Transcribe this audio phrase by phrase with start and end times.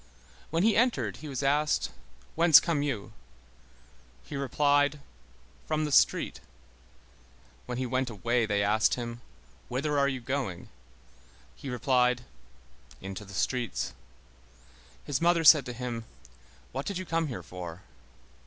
[0.49, 1.91] When he entered, he was asked:
[2.33, 3.13] "Whence come you?"
[4.23, 4.99] He replied:
[5.67, 6.39] "From the street."
[7.67, 9.21] When he went away, they asked him:
[9.69, 10.69] "Whither are you going?"
[11.55, 12.23] He replied:
[12.99, 13.93] "Into the streets."
[15.05, 16.05] His mother said to him:
[16.71, 17.83] "What did you come here for?"